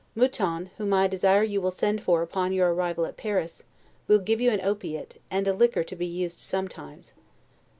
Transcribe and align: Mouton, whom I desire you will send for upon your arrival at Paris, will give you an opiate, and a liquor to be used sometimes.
Mouton, 0.15 0.71
whom 0.79 0.93
I 0.95 1.05
desire 1.05 1.43
you 1.43 1.61
will 1.61 1.69
send 1.69 2.01
for 2.01 2.23
upon 2.23 2.51
your 2.53 2.73
arrival 2.73 3.05
at 3.05 3.17
Paris, 3.17 3.61
will 4.07 4.17
give 4.17 4.41
you 4.41 4.49
an 4.49 4.61
opiate, 4.61 5.21
and 5.29 5.47
a 5.47 5.53
liquor 5.53 5.83
to 5.83 5.95
be 5.95 6.07
used 6.07 6.39
sometimes. 6.39 7.13